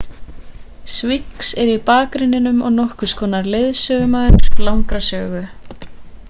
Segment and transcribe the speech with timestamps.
[0.93, 3.53] sphinx er í bakgrunninum og nokkurs konar
[3.83, 5.45] sögumaður langrar sögu